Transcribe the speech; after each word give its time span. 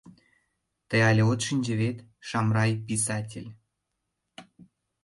—Тый 0.89 1.01
але 1.09 1.23
от 1.31 1.39
шинче 1.47 1.73
вет: 1.81 1.97
Шамрай— 2.27 2.71
писатель. 2.87 3.49